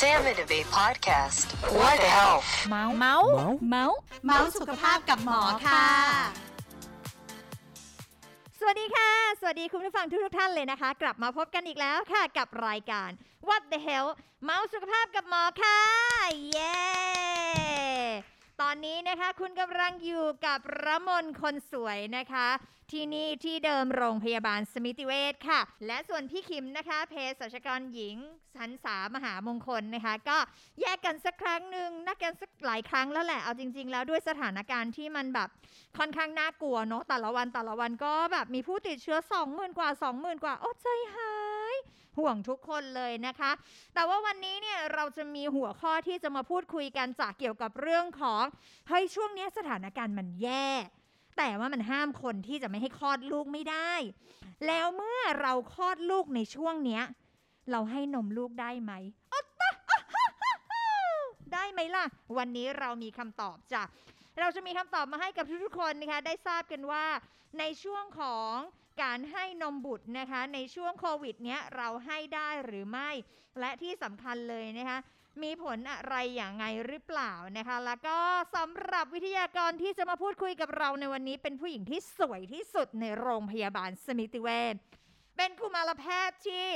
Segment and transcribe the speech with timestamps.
[0.00, 1.46] Sam and Abe podcast.
[1.78, 2.48] What the health?
[2.70, 3.30] เมาส์เมาส์
[3.70, 5.86] เมาส์เมาส์สุขภาพกับหมอค่ะ
[8.58, 9.10] สวัสดีค่ะ
[9.40, 13.10] สวัสดีคุณผู้ฟังทุกทุกๆท่านเลยนะคะ กลับมาพบกันอีกแล้วค่ะกับรายการ
[13.48, 14.06] What the hell
[14.44, 15.80] เมาส์สุขภาพกับหมอค่ะ
[16.50, 16.80] เย้
[18.64, 22.48] ตอนนี้นะคะคุณกำลังอยู่กับระมนคนสวยนะคะ
[22.92, 28.16] ที่นี่ที่เดิมโรงพยาบาลสมิติเวชค่ะ และส่วนพี่คิมนะคะเภสัชกรหญิง
[28.56, 30.38] สันสามหามงคลนะคะ ก็
[30.80, 35.48] แยกกันสักครั้งหนึ่งนักกันสักหลายครั้งแล้วแหละเอาจริง ๆ แล้วด้วยสถานการณ์ที่มันแบบ
[35.98, 41.39] ค่อนข้างน่ากลัวเนาะแต่ละวันแต่ละวันก็แบบมีผู้ติดเชื้อ 20,000 กว่า 20,000 กว่า โอ้ใจหาย
[42.18, 43.50] ห่วงทุกคนเลยนะคะ
[43.94, 48.42] แต่ว่าวันนี้เนี่ยเราจะมีหัวข้อที่จะมาพูดคุยกันจากเกี่ยวกับเรื่องของ
[48.88, 50.68] เฮ้ยช่วงนี้สถานการณ์มันแย่
[51.38, 53.92] แต่ว่ามันห้ามคนที่จะไม่ให้คลอดลูกไม่ได้
[54.66, 57.02] แล้วเมื่อเราคลอดลูกในช่วงเนี้ย
[57.70, 58.92] เราให้นมลูกได้ไหม
[61.54, 62.04] ได้ไหมล่ะ
[62.38, 63.82] วันนี้เรามีคำตอบจ้ะ
[64.40, 67.04] เราจะมีคำตอบมาให้กับทุกๆคนนะคะ ได้ทราบกันว่า
[67.58, 68.54] ในช่วงของ
[69.02, 73.10] การให้นมบุตรนะคะ ในช่วงโควิดเนี้ยเราให้ได้หรือไม่
[73.60, 74.98] และที่สำคัญเลยนะคะ
[75.42, 78.16] มีผลอะไรอย่างไงหรือเปล่านะคะ แล้วก็
[78.56, 84.74] สำหรับวิทยากรที่จะมาพูดคุยกับเราในวันนี้ เป็นผู้หญิงที่สวยที่สุดในโรงพยาบาลสมิติเวช
[85.36, 86.66] เป็นกุมารแพทย์ที่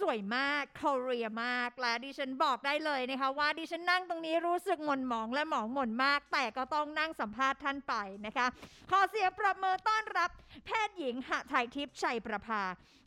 [0.00, 7.94] สวยมากเ o เรียมาก และดิฉันบอกได้เลยนะคะว่าดิฉันนั่งตรงนี้รู้สึกหม่นหมองและหมองหม่นมาก แต่ก็ต้องนั่งสัมภาษณ์ท่านไป
[8.26, 8.46] นะคะ
[8.90, 10.30] ขอเสียงปรบมือต้อนรับ
[10.66, 12.62] แพทย์หญิงหไทยทิพย์ชัยประภา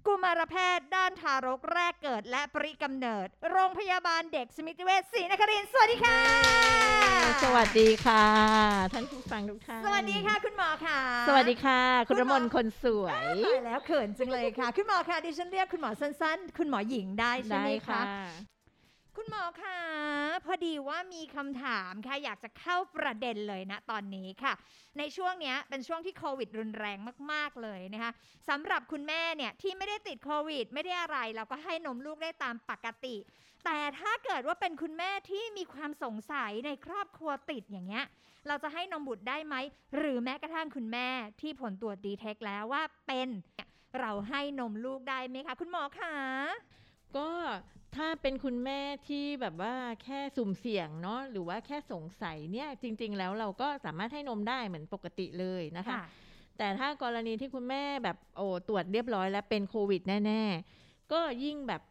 [0.07, 6.19] กุมารแพทย์ด้านทารกแรกเกิดและปริกำเนิด โรงพยาบาลเด็กสมิติเวชศรีนครินทร์สวัสดีค่ะ
[7.43, 8.25] สวัสดีค่ะ
[8.93, 13.13] ท่านผู้ฟังทุกท่านสวัสดีค่ะ คุณหมอค่ะ สวัสดีค่ะ คุณคุณรหมอมนคนสวย
[13.45, 18.01] ตายแล้วเขินจังเลยค่ะ คุณหมอค่ะดิฉันเรียกคุณหมอสั้นๆ คุณหมอหญิงได้ใช่ได้ไหมค่ะ
[19.15, 19.79] คุณหมอคะ
[20.45, 24.53] พอดีว่ามีคำถามค่ะอยากจะเข้าประเด็นเลยนะตอนนี้ค่ะ
[24.97, 26.97] ในช่วงเนี้ยเป็นช่วงที่โควิดรุนแรง
[27.31, 28.11] มาก ๆ เลยนะคะ
[28.49, 33.15] สำหรับคุณแม่เนี่ยที่ไม่ได้ติดโควิด ไม่ได้อะไร เราก็ให้นมลูกได้ตามปกติ
[33.65, 38.05] แต่ถ้าเกิดว่าเป็นคุณแม่ที่มีความสงสัยในครอบครัวติดอย่างเงี้ย
[38.47, 39.55] เราจะให้นมบุตรได้ไหม
[39.95, 41.07] หรือแม้กระทั่งคุณแม่
[41.41, 43.29] ที่ผลตรวจดีเทคแล้วว่าเป็น
[43.99, 46.15] เราให้นมลูกได้ไหมคะคุณหมอคะ
[47.17, 47.27] ก็
[47.95, 55.97] ถ้าเป็นคุณแม่ที่แบบว่าแค่สุ่มเสี่ยงเนาะหรือว่าแค่สงสัยเนี่ยจริง ๆ แล้วเราก็สามารถให้นมได้เหมือนปกติเลยนะคะ
[56.57, 60.43] แต่ถ้ากรณีที่คุณแม่แบบโอ้ตรวจเรียบร้อยแล้วเป็นโควิดแน่
[60.77, 61.81] ๆ ก็ยิ่งแบบ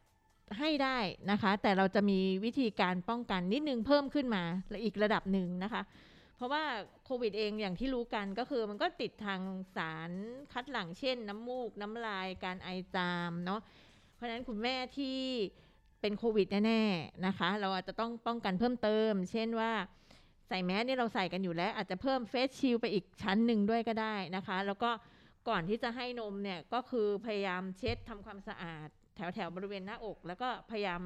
[0.58, 0.98] ให้ได้
[1.31, 4.42] นะคะ แต่เราจะมีวิธีการป้องกันนิดนึงเพิ่มขึ้นมา
[4.84, 5.82] อีกระดับหนึ่งนะคะ
[6.37, 6.64] เพราะว่า
[7.04, 9.41] โควิดเองอย่างที่รู้กันก็คือมันก็ติดทาง
[9.76, 10.10] สาร
[10.53, 13.60] คัดหลั่งเช่น น้ำมูก น้ำลายการไอจามเนาะ
[14.14, 15.19] เพราะฉะนั้นคุณแม่ที่
[16.00, 19.72] เป็นโควิดแน่ๆนะคะ เราอาจจะต้องป้องกันเพิ่มเติม เช่นว่า
[20.48, 24.91] ใส่แมสเนี่ยเราใส่กันอยู่แล้ว อาจจะเพิ่มเฟสชิลไปอีกชั้นหนึ่งด้วยก็ได้นะคะ แล้วก็
[25.48, 31.03] ก่อนที่จะให้นมเนี่ยก็คือพยายามเช็ดทำความสะอาด แถวแถวบริเวณหน้าอก แล้วก็พยายาม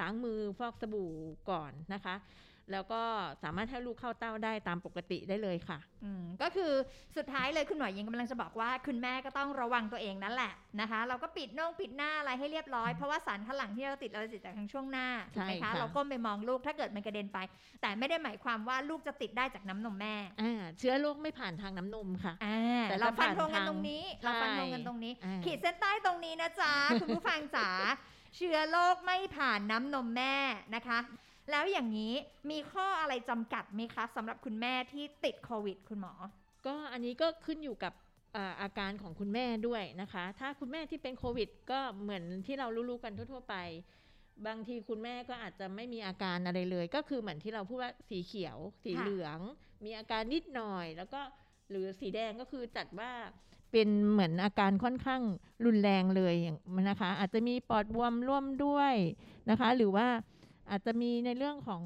[0.00, 1.12] ล้างมือฟอกสบู่
[1.50, 2.14] ก่อนนะคะ
[2.72, 3.02] แล้วก็
[3.42, 6.72] สามารถให้ลูกเข้าเต้าได้ตามปกติได้เลยค่ะอืมก็คือ
[7.16, 17.38] สุดท้ายเลยคุณหมอยิงกำลังจะบอกว่า คุณแม่ก็ต้องระวังตัวเองนั่นแหละนะคะ เราก็ปิดน่องปิดหน้าอะไรให้เรียบร้อย เพราะว่าสารคัดหลั่งที่เราติดเราติดจากทางช่วงหน้าถูกไหมใช่คะค่ะเราก้มไปมองลูกถ้าเกิดมันกระเด็นไป
[17.82, 27.68] แต่ไม่ได้หมายความว่าลูกจะติดได้จากน้ำนมแม่อ่าเชื้อโรคไม่ผ่านทางน้ำนมค่ะอ่าแต่เราถ้าฟันธงผ่านกันทางตรงนี้ใช่เราฟันธงกันตรงนี้อ่าขีดเส้นใต้ตรงนี้นะจ๊ะคุณผู้ฟังจ๋า
[28.36, 30.34] เชื้อโรคไม่ผ่านน้ำนมแม่
[30.74, 30.98] นะคะ
[31.50, 32.14] แล้วอย่างนี้
[32.50, 36.12] มีข้ออะไรจำกัดไหมคะสำหรับคุณแม่ที่ติดโควิด คุณหมอ
[36.66, 37.92] ก็อันนี้ก็ขึ้นอยู่กับ
[38.62, 43.56] อาการของคุณแม่ด้วยนะคะ ถ้าคุณแม่ที่เป็นโควิด ก็เหมือนที่เรารู้ๆกันทั่ว ๆ ไป
[44.46, 49.38] บางทีคุณแม่ก็อาจจะไม่มีอาการอะไรเลย ก็คือเหมือนที่เราพูดว่าสีเขียว สีเหลือง
[49.84, 51.20] มีอาการนิดหน่อย แล้วก็
[51.70, 53.12] หรือสีแดงก็คือจัดว่า
[53.72, 55.22] เป็นเหมือนอาการค่อนข้าง
[55.64, 56.58] รุนแรงเลยอย่าง
[56.90, 58.94] นะคะ อาจจะมีปอดบวมร่วมด้วย
[59.50, 60.06] นะคะ หรือว่า
[60.72, 61.82] อาจจะมีในเรื่องของ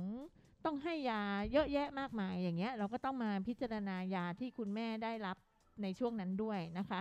[0.64, 1.22] ต้องให้ยา
[1.52, 5.36] เยอะแยะมากมายอย่างเงี้ยเราก็ต้องมาพิจารณายาที่คุณแม่ได้รับ
[5.82, 7.00] ในช่วงนั้นด้วยนะคะ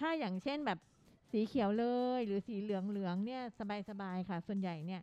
[0.00, 0.78] ถ้าอย่างเช่นแบบ
[1.30, 1.86] สีเขียวเล
[2.18, 3.42] ยหรือสีเหลืองเหลืองๆเนี่ย
[3.88, 5.02] สบายๆค่ะ ส่วนใหญ่เนี่ย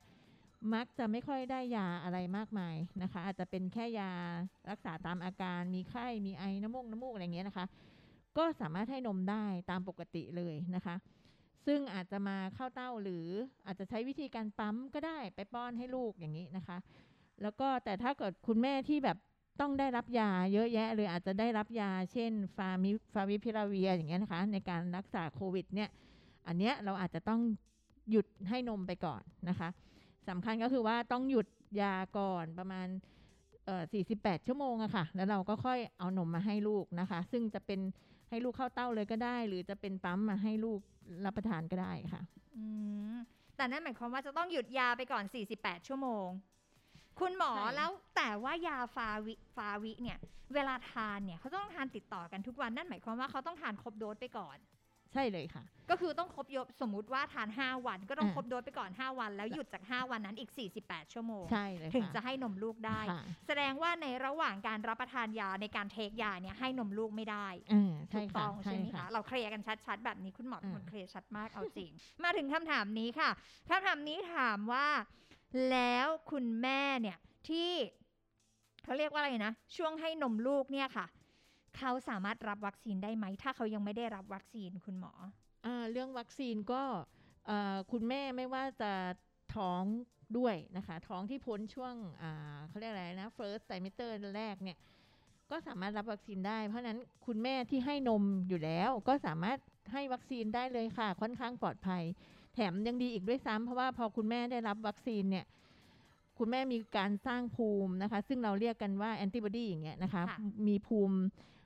[0.74, 4.12] มักจะไม่ค่อยได้ยาอะไรมากมายนะคะ อาจจะเป็นแค่ยา
[4.70, 7.66] รักษาตามอาการมีไข้มีไอน้ำมูกน้ำมูกอะไรเงี้ยนะคะ
[8.38, 10.96] ก็สามารถให้นมได้ตามปกติเลยนะคะ
[11.66, 13.28] ซึ่งอาจจะมาเข้าเต้าหรือ
[13.66, 16.78] อาจจะใช้วิธีการปั๊มก็ได้ไปป้อนให้ลูกอย่างนี้นะคะ
[17.42, 19.18] แล้วก็แต่ถ้าเกิดคุณแม่ที่แบบ
[19.62, 25.90] ต้องได้รับยาเยอะแยะเลยออาจจะได้รับยาเช่นฟามิฟาวิพิราเวียอย่างเงี้ยนะคะ ในการรักษาโควิดเนี่ย
[26.48, 27.42] อันเนี้ยเราอาจจะต้อง
[28.10, 29.70] หยุดให้นมไปก่อนนะคะ
[30.30, 31.48] สำคัญก็คือว่าต้องหยุด
[31.82, 32.88] ยาก่อนประมาณ
[33.66, 33.84] เอ่อ
[34.14, 37.80] 48 ชั่วโมงอะค่ะ แล้วเราก็ค่อยเอานมมาให้ลูกนะคะ ซึ่งจะเป็น
[38.34, 40.80] ให้ลูกเข้าเต้าเลยก็ได้ หรือจะเป็นปั๊มมาให้ลูก
[41.26, 42.22] รับประทานก็ได้ค่ะ
[42.56, 42.66] อื
[43.14, 43.16] ม
[43.56, 45.24] แต่นั่นหมายความว่าจะต้องหยุดยาไปก่อน
[45.56, 46.28] 48 ชั่วโมง
[47.20, 50.18] คุณหมอใช่แล้วแต่ว่ายาฟาวิฟาวิเนี่ย
[50.54, 54.58] เวลาทานเนี่ยเขาต้องทานติดต่อกันทุกวันนั่นหมายความว่าเขาต้องทานครบโดสไปก่อน
[55.14, 60.52] ใช่เลยค่ะ ก็คือต้องครบยศสมมุติว่าทาน 5 วัน ก็ต้องอ่าครบโดสไปก่อน 5 วัน แล้วหยุดจาก 5 วันนั้นอีก
[60.82, 71.92] 48 ชั่วโมง ใช่เลยถึงค่จะให้นมลูกได้ค่ะแสดงว่าในระหว่างการรับประทานยาในการเทคยาเนี่ยให้นมลูกไม่ได้อ่าถูใช่กค่ะต้องใช่ไหมค่ะคะเราเคลียร์กันชัดๆ แบบนี้คุณหมอเป็นคนอ่าเคลียร์ชัดมากเอาจริง
[72.24, 73.30] มาถึงคำถามนี้ค่ะ
[73.70, 74.88] คำถามนี้ถามว่า
[75.72, 77.18] แล้วคุณแม่เนี่ย
[77.50, 77.72] ที่
[78.84, 81.06] เขาเรียกว่าอะไรนะ ช่วงให้นมลูกเนี่ยค่ะ
[81.78, 85.14] เขาสามารถรับวัคซีนได้ไหม ถ้าเขายังไม่ได้รับวัคซีนคุณหมอ
[85.66, 86.82] อ่าเรื่องวัคซีนก็
[87.48, 88.92] เอ่อคุณแม่ไม่ว่าจะ
[89.56, 89.84] ท้อง
[90.38, 94.78] ด้วยนะคะ ท้องที่พ้นช่วงอ่าเขาเรียกอะไรนะ first trimester แรกเนี่ย
[95.52, 99.58] ก็สามารถรับวัคซีนได้ เพราะฉะนั้นคุณแม่ที่ให้นมอยู่แล้วก็สามารถ
[99.94, 102.04] ให้วัคซีนได้เลยค่ะ ค่อนข้างปลอดภัย
[102.54, 105.46] แถมยังดีอีกด้วยซ้ำเพราะว่าพอคุณแม่ได้รับวัคซีนเนี่ย
[106.40, 110.38] คุณแม่มีการสร้างภูมินะคะ ซึ่งเราเรียกกันว่าแอนติบอดีอย่างเงี้ยนะคะค่ะ
[110.68, 111.18] มีภูมิ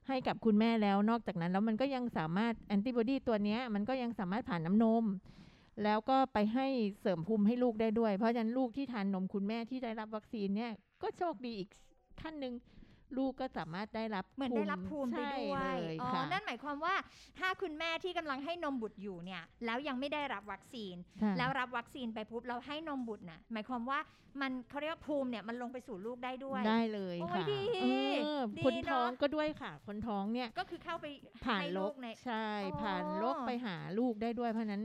[0.08, 5.04] ให้กับคุณแม่แล้วนอกจากนั้นแล้วมันก็ยังสามารถแอนติบอดีตัวนี้มันก็ยังสามารถผ่านน้ำนม
[5.84, 6.68] แล้วก็ไปให้
[7.00, 10.72] เสริมภูมิให้ลูกได้ด้วย เพราะฉะนั้นลูกที่ทานนมคุณแม่ที่ได้รับวัคซีนเนี่ย
[11.02, 11.70] ก็โชคดีอีก
[12.22, 12.54] ขั้นหนึ่ง
[13.18, 16.96] ลูกก็สามารถได้รับเหมือนได้รับภูมิไปด้วยใช่เลยอ๋อค่ะนั่นหมายความว่า
[17.40, 24.00] ถ้าคุณแม่ที่กำลังให้นมบุตรอยู่เนี่ย แล้วยังไม่ได้รับวัคซีนใช่แล้วรับวัคซีนไปปุ๊บเราให้นมบุตรน่ะหมายความว่า
[24.42, 31.06] มันเขาเรียกว่าภูมิเนี่ยมันลงไปสู่ลูกได้ด้วยได้เลยโอ้ยค่ะดีเออดีคนท้องเนอะก็ด้วยค่ะ คนท้องเนี่ยก็คือเข้าไป
[31.46, 34.84] ผ่านให้โรลูคกในใช่อ๋อผ่านโรคไปหาลูกได้ด้วยเพราะฉะนั้น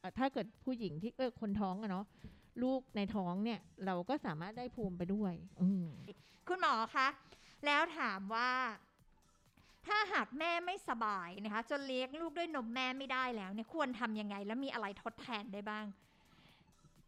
[0.00, 2.04] เอ่อถ้าเกิดผู้หญิงที่เออคนท้องอะเนาะ
[2.62, 5.32] ลูกในท้องเนี่ยเราก็สามารถได้ภูมิไปด้วย
[5.62, 5.86] อืม
[6.48, 7.08] คุณหมอคะ
[7.64, 8.50] แล้วถามว่า
[9.86, 15.86] ถ้าหากแม่ไม่สบายนะคะจนเลี้ยงลูกด้วยนมแม่ไม่ได้แล้วเนี่ยควรทำยังไง แล้วมีอะไรทดแทนได้บ้าง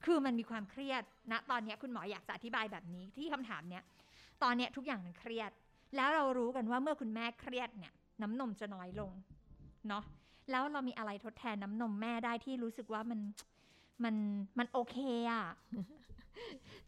[0.05, 3.85] คือมันมีความเครียดนะตอนเนี้ยคุณหมออยากจะอธิบายแบบนี้ที่คำถามเนี้ย
[4.43, 5.50] ตอนเนี้ยทุกอย่างมันเครียด
[5.97, 7.93] แล้วเรารู้กันว่าเมื่อคุณแม่เครียดเนี่ย
[8.23, 9.12] น้ำนมจะน้อยลง
[9.88, 10.05] เนาะ
[10.50, 13.20] แล้วเรามีอะไรทดแทนน้ำนมแม่ได้ที่รู้สึกว่ามัน
[14.05, 14.14] มัน
[14.59, 14.97] มันโอเค
[15.31, 15.44] อะ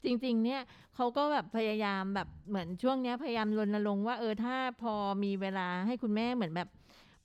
[0.04, 0.60] จริง ๆ เนี่ย
[0.94, 6.68] เขาก็แบบพยายามแบบเหมือนช่วงเนี้ยพยายามรณรงค์ว่าเออถ้าพอมีเวลาให้คุณแม่เหมือนแบบ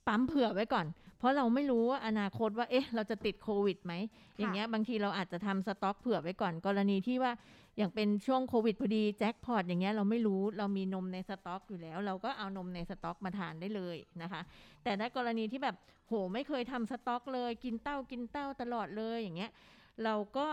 [0.06, 0.86] ปั๊มเผื่อไว้ก่อน
[1.18, 3.92] เพราะเราไม่รู้ว่าอนาคตว่าเอ๊ะ เราจะติดโควิดไหม
[4.38, 7.32] อย่างเงี้ยบางทีเราอาจจะทำสต็อกเผื่อไว้ก่อน กรณีที่ว่า
[7.78, 14.42] อย่างเป็นช่วงโควิดพอดีแจ็คพอตอย่างเงี้ยเราไม่รู้เรามีนมในสต็อกอยู่แล้ว เราก็เอานมในสต็อกมาทานได้เลยนะคะ
[14.84, 15.76] แต่ถ้ากรณีที่แบบ
[16.08, 19.50] โหไม่เคยทำสต็อกเลย กินเต้ากินเต้าตลอดเลยอย่างเงี้ย
[20.04, 20.46] เราก็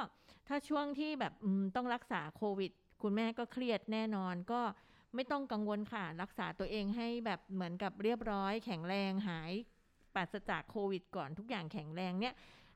[0.47, 1.33] ถ้าช่วงที่แบบ
[1.75, 2.71] ต้องรักษาโควิด
[3.01, 4.61] คุณแม่ก็เครียดแน่นอนก็
[5.15, 9.51] ไม่ต้องกังวลค่ะ รักษาตัวเองให้แบบเหมือนกับเรียบร้อย แข็งแรงหาย
[10.15, 12.33] ปราศจากโควิด ก่อนทุกอย่างแข็งแรงเนี่ย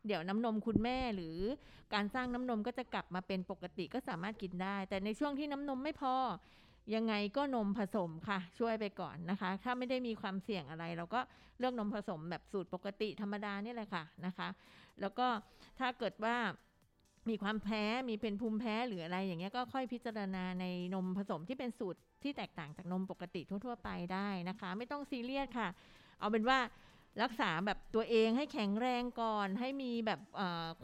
[0.08, 1.38] เดี๋ยวน้ำนมคุณแม่หรือ
[1.94, 6.16] การสร้างน้ำนมก็จะกลับมาเป็นปกติก็สามารถกินได้ แต่ในช่วงที่น้ำนมไม่พอ
[6.94, 11.20] ยังไงก็นมผสมค่ะ ช่วยไปก่อนนะคะ ถ้าไม่ได้มีความเสี่ยงอะไร เราก็
[11.60, 14.48] เลือกนมผสมแบบสูตรปกติธรรมดาเนี่ยแหละค่ะนะคะ
[15.02, 15.28] แล้วก็
[15.80, 16.36] ถ้าเกิดว่า
[17.30, 25.68] มีความแพ้มีเป็นภูมิแพ้หรืออะไรอย่างเงี้ยก็ค่อยพิจารณาในนมผสมที่เป็นสูตรที่แตกต่างจากนมปกติทั่ว ๆ ไปได้นะคะ ไม่ต้องซีเรียสค่ะ
[26.20, 26.60] เอาเป็นว่า
[27.24, 30.20] รักษาแบบตัวเองให้แข็งแรงก่อน ให้มีแบบ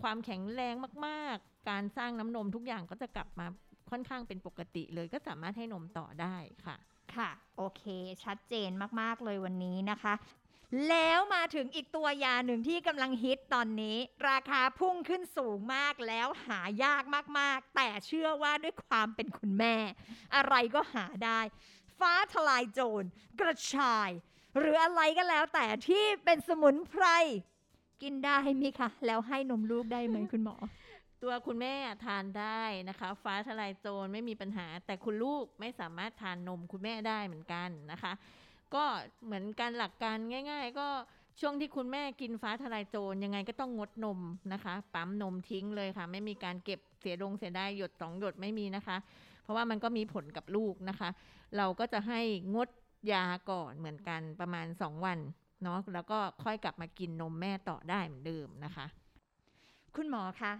[0.01, 0.73] ความแข็งแรง
[1.05, 3.45] มาก ๆ การสร้างน้ำนมทุกอย่างก็จะกลับมา
[3.91, 6.77] ค่อนข้างเป็นปกติเลยก็สามารถให้นมต่อได้ค่ะ
[7.15, 7.83] ค่ะ โอเค
[8.23, 8.69] ชัดเจน
[9.01, 10.13] มาก ๆ เลยวันนี้นะคะ
[10.89, 13.97] แล้วมาถึงอีกตัวยาหนึ่งที่กำลังฮิตตอนนี้
[14.29, 17.03] ราคาพุ่งขึ้นสูงมากแล้วหายาก
[17.39, 19.75] มาก ๆ แต่เชื่อว่าด้วยความเป็นคุณแม่
[20.35, 21.39] อะไรก็หาได้
[21.99, 23.07] ฟ้าทลายโจร
[23.39, 24.09] กระชาย
[24.57, 27.05] หรืออะไรก็แล้วแต่ที่เป็นสมุนไพร
[28.01, 30.55] กินได้ไหมคะ แล้วให้นมลูกได้ไหมคุณหมอ
[31.23, 31.75] ตัวคุณแม่
[32.05, 38.13] ทานได้นะคะ ฟ้าทลายโจรไม่มีปัญหา แต่คุณลูกไม่สามารถทานนมคุณแม่ได้เหมือนกันนะคะ
[38.73, 38.83] ก็
[39.25, 40.17] เหมือนกันหลักการ
[40.51, 40.87] ง่าย ๆ ก็
[41.41, 44.19] ช่วงที่คุณแม่กินฟ้าทลายโจรยังไงก็ต้องงดนม
[44.53, 48.97] นะคะ ปั๊มนมทิ้งเลยค่ะ ไม่มีการเก็บเสียดงเสียได้หยดสองหยดไม่มีนะคะ
[49.43, 51.09] เพราะว่ามันก็มีผลกับลูกนะคะ
[51.57, 52.21] เราก็จะให้
[52.55, 52.69] งด
[53.11, 55.19] ยาก่อนเหมือนกันประมาณ 2 วัน
[55.63, 58.85] เนาะแล้วก็ค่อยกลับมากินนมแม่ต่อได้เหมือนเดิมนะคะ
[59.97, 60.53] คุณหมอคะ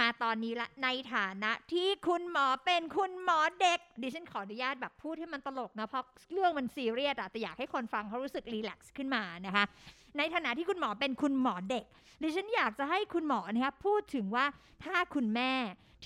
[0.00, 9.64] มาตอนนี้ละในฐานะที่คุณหมอเป็นคุณหมอเด็ก ดิฉันขออนุญาตแบบพูดให้มันตลกนะ เพราะเรื่องมันซีเรียสอะแต่อยากให้คนฟังเขารู้สึกรีแลกซ์ขึ้นมานะคะ
[10.18, 11.84] ในฐานะที่คุณหมอเป็นคุณหมอเด็ก
[12.22, 14.44] ดิฉันอยากจะให้คุณหมอนะคะพูดถึงว่า
[14.84, 15.52] ถ้าคุณแม่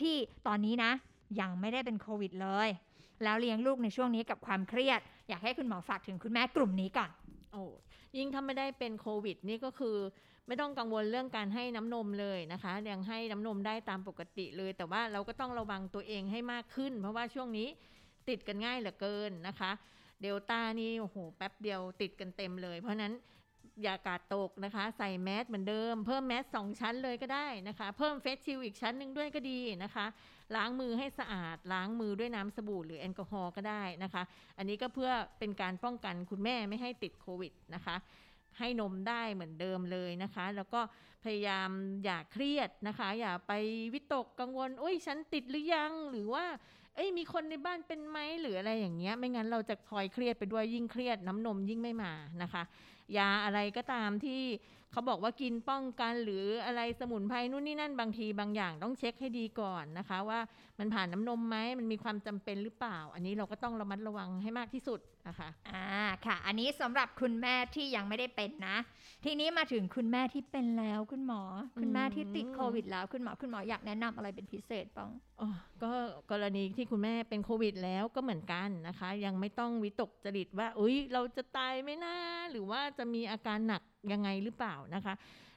[0.00, 0.14] ที่
[0.46, 0.92] ตอนนี้นะ
[1.40, 2.68] ยังไม่ได้เป็นโควิดเลย
[3.22, 7.10] แล้วเลี้ยงลูกในช่วงนี้กับความเครียด อยากให้คุณหมอฝากถึงคุณแม่กลุ่มนี้ก่อน
[7.52, 7.64] โอ้
[8.18, 9.96] ยิ่งถ้าไม่ได้เป็นโควิดนี่ก็คือ
[10.50, 17.68] ไม่ต้องกังวลเรื่องการให้น้ำนมเลยนะคะ ยังให้น้ำนมได้ตามปกติเลย แต่ว่าเราก็ต้องระวังตัวเองให้มากขึ้น เพราะว่าช่วงนี้
[18.28, 19.70] ติดกันง่ายเหลือเกินนะคะ
[20.22, 23.14] เดลต้านี่โอ้โหแป๊บเดียวติดกันเต็มเลย เพราะนั้น
[23.82, 30.06] อย่ากาดตกนะคะ ใส่แมสเหมือนเดิม เพิ่มแมสสองชั้นเลยก็ได้นะคะ เพิ่มเฟสชิลอีกชั้นหนึ่งด้วยก็ดีนะคะ
[30.56, 34.22] ล้างมือให้สะอาด ล้างมือด้วยน้ำสบู่หรือแอลกอฮอล์ก็ได้นะคะ
[34.58, 37.96] อันนี้ก็เพื่อเป็นการป้องกันคุณแม่ไม่ให้ติดโควิดนะคะ
[38.58, 40.80] ให้นมได้เหมือนเดิมเลยนะคะ แล้วก็
[41.24, 41.70] พยายาม
[42.04, 43.52] อย่าเครียดนะคะ อย่าไป
[43.94, 46.44] วิตกกังวลอุ้ยฉันติดหรือยังหรือว่า
[46.94, 52.62] เอ้ยมีคนในบ้านเป็นไหมหรืออะไรอย่างเงี้ย ไม่งั้นเราจะพลอยเครียดไปด้วยยิ่งเครียด น้ำนมยิ่งไม่มานะคะ
[53.18, 54.42] ยาอะไรก็ตามที่
[54.92, 60.40] เขาบอกว่ากินป้องกันหรืออะไรสมุนไพรนู่นนี่นั่นบางทีบางอย่างต้องเช็คให้ดีก่อนนะคะ ว่า
[60.78, 65.84] มันผ่านน้ำนมไหมมันมีความจำเป็นหรือเปล่า อันนี้เราก็ต้องระมัดระวังให้มากที่สุดนะคะอ่า
[66.26, 68.76] ค่ะ อันนี้สำหรับคุณแม่ที่ยังไม่ได้เป็นนะ
[69.24, 71.42] ทีนี้มาถึงคุณแม่ที่เป็นแล้วคุณหมอ
[71.80, 75.48] คุณแม่ที่ติดโควิด แล้วคุณหมอคุณหมออยากแนะนำอะไรเป็นพิเศษบ้างอ๋อ
[75.82, 75.92] ก็
[76.30, 82.14] กรณีที่คุณแม่เป็นโควิด แล้วก็เหมือนกันนะคะ ยังไม่ต้องวิตกจริตว่าอุ้ยเราจะตายไหมนะ
[82.50, 85.14] หรือว่าจะมีอาการหนักยังไงหรือเปล่านะคะ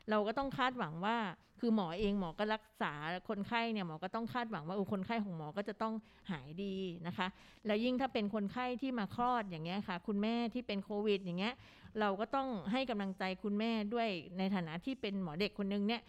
[0.09, 1.17] เราก็ต้องคาดหวังว่า
[1.59, 2.93] คือหมอเองหมอก็รักษา
[3.29, 5.93] คนไข้เนี่ยหมอก็ต้องคาดหวังว่าออคนไข้ของหมอก็จะต้อง
[6.31, 6.75] หายดี
[7.07, 7.27] นะคะ
[7.65, 11.53] แล้วยิ่งถ้าเป็นคนไข้ที่มาคลอดอย่างเงี้ยค่ะ คุณแม่ที่เป็นโควิด อย่างเงี้ย
[11.99, 16.01] เราก็ต้องให้กำลังใจคุณแม่ด้วยในฐานะที่เป็นหมอเด็กคนนึงเนี่ย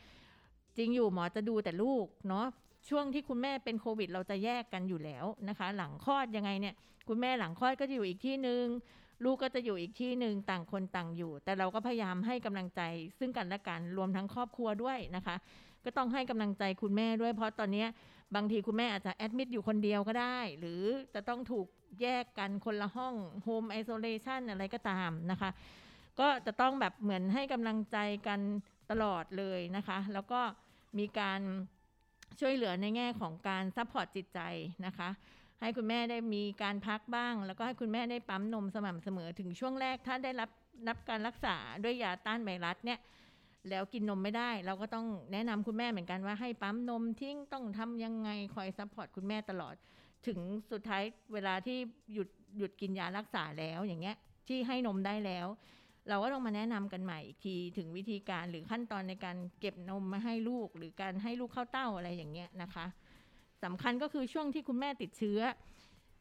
[0.76, 2.46] จริงอยู่หมอจะดูแต่ลูกเนาะ
[2.88, 6.74] ช่วงที่คุณแม่เป็นโควิด เราจะแยกกันอยู่แล้วนะคะ หลังคลอดยังไงเนี่ย
[7.08, 8.64] คุณแม่หลังคลอดก็จะอยู่อีกที่หนึ่ง
[9.24, 12.80] ลูกก็จะอยู่อีกที่หนึ่งต่างคนต่างอยู่ แต่เราก็พยายามให้กำลังใจ
[13.18, 15.36] ซึ่งกันและกันรวมทั้งครอบครัวด้วยนะคะ
[15.84, 17.86] ก็ต้องให้กำลังใจคุณแม่ด้วย เพราะตอนนี้
[18.34, 20.82] บางทีคุณแม่อาจจะแอดมิดอยู่คนเดียวก็ได้ หรือ
[21.14, 21.66] จะต้องถูก
[22.02, 25.50] แยกกันคนละห้องโฮมไอโซเลชันอะไรก็ตามนะคะ
[26.20, 28.40] ก็จะต้องแบบเหมือนให้กำลังใจกัน
[28.90, 30.40] ตลอดเลยนะคะ แล้วก็
[30.98, 31.40] มีการ
[32.40, 34.40] ช่วยเหลือในแง่ของการ support จิตใจ
[34.86, 35.08] นะคะ
[35.60, 40.50] ให้คุณแม่ได้มีการพักบ้าง แล้วก็ให้คุณแม่ได้ปั๊มนมสม่ำเสมอถึงช่วงแรก ถ้าได้รับ
[40.88, 42.98] รับการรักษาด้วยยาต้านไวรัสเนี่ย
[43.68, 49.74] แล้วกินนมไม่ได้ เราก็ต้องแนะนำคุณแม่เหมือนกันว่าให้ปั๊มนมทิ้งต้องทำยังไงคอย support คุณแม่ตลอด
[50.26, 50.38] ถึง
[50.72, 51.78] สุดท้ายเวลาที่
[52.12, 54.16] หยุดหยุดกินยารักษาแล้วอย่างเงี้ย
[54.48, 55.46] ที่ให้นมได้แล้ว
[56.08, 62.86] เราก็ต้องมาแนะนำกันใหม่อีกทีถึงวิธีการหรือขั้นตอนในการเก็บนมมาให้ลูก หรือการให้ลูกเข้าเต้าอะไรอย่างเงี้ยนะคะ
[63.64, 65.40] สำคัญก็คือช่วงที่คุณแม่ติดเชื้อ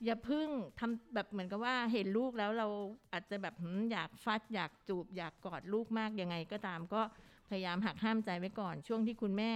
[0.06, 0.48] อย่าพึ่ง
[0.80, 2.68] ทำแบบเหมือนกับว่าเห็นลูกแล้วเรา
[3.12, 3.56] อาจจะแบบ
[3.92, 7.02] อยากฟัดอยากจูบ อยากกอดลูกมากยังไงก็ตามก็
[7.50, 9.52] พยายามหักห้ามใจไว้ก่อน ช่วงที่คุณแม่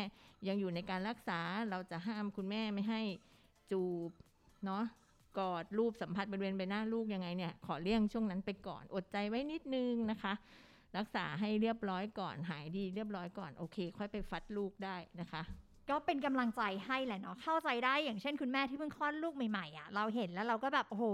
[0.48, 1.40] ยังอยู่ในการรักษา
[1.70, 3.02] เราจะห้ามคุณแม่ไม่ให้
[3.72, 4.12] จูบ
[4.66, 4.84] เนาะ
[5.40, 10.34] กอดรูปสัมผัสบริเวณใบหน้าลูกยังไงเนี่ยขอเลี่ยงช่วงนั้นไปก่อนอดใจไว้นิดนึงนะคะ
[10.98, 15.44] รักษาให้เรียบร้อยก่อนหายดีเรียบร้อยก่อนโอเค ค่อยไปฟัดลูกได้นะคะ
[15.90, 21.06] ก็เป็นกำลังใจให้แหละเนาะเข้าใจได้อย่างเช่นคุณแม่ที่เพิ่งคลอดลูกใหม่ๆอะเราเห็นแล้วเราก็แบบโอ้โห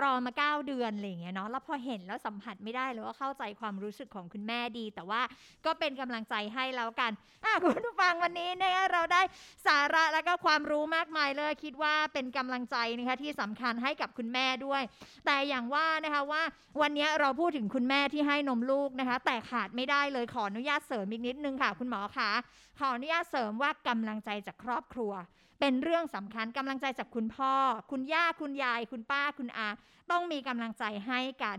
[0.00, 5.20] รอมาเก้าเดือนอะไรอย่างเงี้ยเนาะแล้วพอเห็นแล้วสัมผัสไม่ได้เลยว่าเข้าใจความรู้สึกของคุณแม่ดี แต่ว่า
[5.66, 7.12] ก็เป็นกำลังใจให้แล้วกัน
[7.44, 9.22] อะคุณผู้ฟังวันนี้เนี่ยเราได้
[9.66, 14.82] สาระแล้วก็ความรู้มากมายเลยคิดว่าเป็นกำลังใจนะคะที่สำคัญให้กับคุณแม่ด้วย
[15.26, 16.42] แต่อย่างว่านะคะว่า
[16.80, 22.30] วันนี้เราพูดถึงคุณแม่ที่ให้นมลูกนะคะ แต่ขาดไม่ได้เลยขออนุญาตเสริมอีกนิดนึงค่ะ คุณหมอคะ
[22.78, 25.12] ขออนุญาตเสริมว่ากำลังใจจากครอบครัว
[25.60, 27.54] เป็นเรื่องสำคัญกำลังใจจากคุณพ่อ
[27.90, 29.68] คุณย่าคุณยาย คุณป้าคุณอา
[30.10, 31.56] ต้องมีกำลังใจให้กัน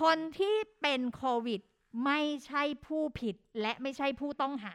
[0.00, 1.60] คนที่เป็นโควิด
[2.04, 4.74] ไม่ใช่ผู้ผิดและไม่ใช่ผู้ต้องหา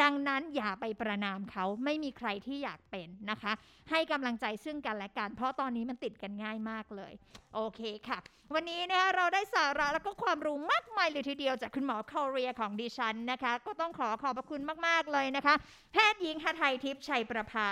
[0.00, 3.52] ดังนั้นอย่าไปประนามเขาไม่มีใครที่อยากเป็นนะคะ
[3.90, 7.12] ให้กำลังใจซึ่งกันและกัน เพราะตอนนี้มันติดกันง่ายมากเลย
[7.54, 8.18] โอเคค่ะ
[8.54, 15.54] วันนี้นะคะเราได้สาระแล้วก็ความรู้มากมายเลยทีเดียวจากคุณหมอคอเรียของดิฉันนะคะ ก็ต้องขอขอบพระคุณมาก ๆ เลยนะคะ
[15.92, 17.68] แพทย์หญิงหทัยทิพย์ชัยประภา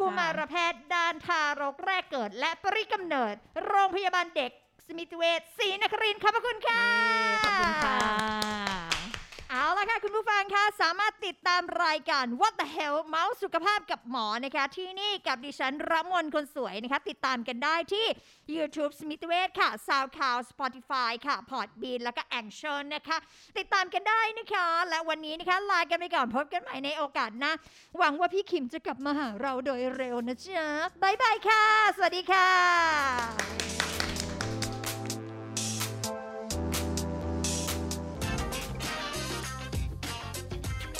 [0.00, 3.34] กุมารแพทย์ด้านทารกแรกเกิด และปริกำเนิด
[3.66, 4.52] โรงพยาบาลเด็ก
[4.88, 6.84] สมิติเวชศรีนครินทร์ขอบพระคุณค่ะ
[7.44, 7.98] ขอบคุณค่ะ
[9.50, 18.06] เอาละค่ะ คุณผู้ฟังคะสามารถติดตามรายการ What the Hell เมาส์สุขภาพกับหมอนะคะ ที่นี่กับดิฉันรมนคนสวยนะคะ ติดตามกันได้ที่
[18.56, 22.64] YouTube Smith w a y ค่ะ SoundCloud Spotify ค่ะ Podbean แล้วก็ a n c h
[22.72, 23.18] o r นะคะ
[23.58, 27.52] ติดตามกันได้นะคะ และวันนี้นะคะ ลากันไปก่อนพบกันใหม่ในโอกาสหน้า
[27.98, 30.66] หวังว่าพี่ขิมจะกลับมาหาเราโดยเร็วนะจ๊ะ
[31.02, 31.64] bye bye ค่ะ
[31.96, 33.75] สวัสดีค่ะ